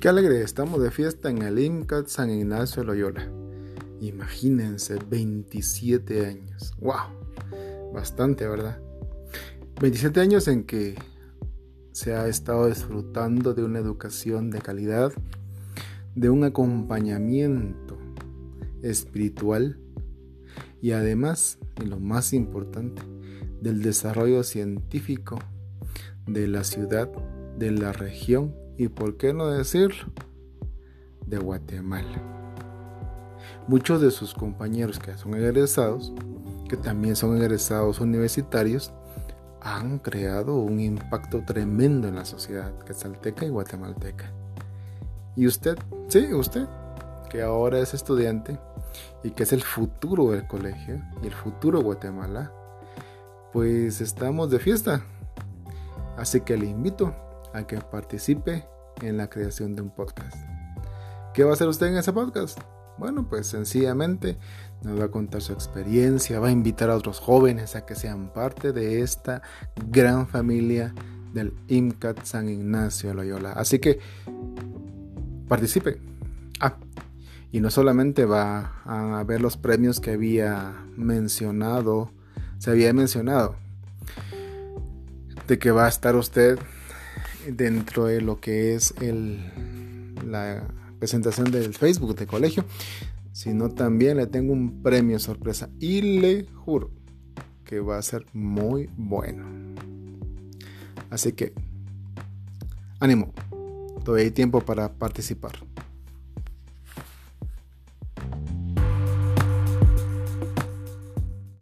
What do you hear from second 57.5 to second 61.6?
a que participe en la creación de un podcast. ¿Qué va a